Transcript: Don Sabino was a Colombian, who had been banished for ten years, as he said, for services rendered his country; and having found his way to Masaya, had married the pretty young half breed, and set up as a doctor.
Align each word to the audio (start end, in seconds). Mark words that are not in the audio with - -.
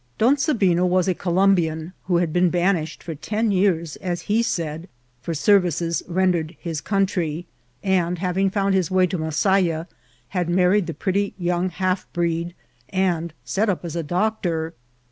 Don 0.17 0.35
Sabino 0.35 0.83
was 0.83 1.07
a 1.07 1.13
Colombian, 1.13 1.93
who 2.05 2.17
had 2.17 2.33
been 2.33 2.49
banished 2.49 3.03
for 3.03 3.13
ten 3.13 3.51
years, 3.51 3.97
as 3.97 4.21
he 4.23 4.41
said, 4.41 4.89
for 5.21 5.35
services 5.35 6.01
rendered 6.07 6.57
his 6.59 6.81
country; 6.81 7.45
and 7.83 8.17
having 8.17 8.49
found 8.49 8.73
his 8.73 8.89
way 8.89 9.05
to 9.05 9.19
Masaya, 9.19 9.85
had 10.29 10.49
married 10.49 10.87
the 10.87 10.95
pretty 10.95 11.35
young 11.37 11.69
half 11.69 12.11
breed, 12.13 12.55
and 12.89 13.31
set 13.45 13.69
up 13.69 13.85
as 13.85 13.95
a 13.95 14.01
doctor. 14.01 14.73